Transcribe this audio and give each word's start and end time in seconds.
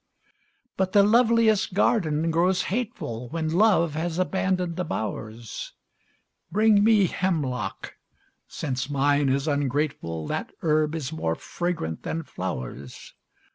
But 0.77 0.93
the 0.93 1.03
loveliest 1.03 1.75
garden 1.75 2.31
grows 2.31 2.63
hateful 2.73 3.29
When 3.29 3.53
love 3.53 3.93
has 3.93 4.17
abandoned 4.17 4.75
the 4.75 4.83
bowers; 4.83 5.73
Bring 6.51 6.83
me 6.83 7.05
hemlock 7.05 7.97
since 8.47 8.89
mine 8.89 9.29
is 9.29 9.47
ungrateful, 9.47 10.25
That 10.25 10.53
herb 10.63 10.95
is 10.95 11.13
more 11.13 11.35
fragrant 11.35 12.01
than 12.01 12.23
flowers. 12.23 13.13